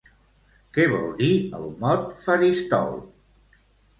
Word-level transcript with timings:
Què 0.77 0.85
vol 0.93 1.09
dir 1.19 1.27
el 1.59 1.69
mot 1.83 2.09
faristol? 2.23 2.97